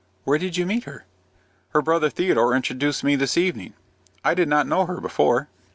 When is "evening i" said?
3.37-4.33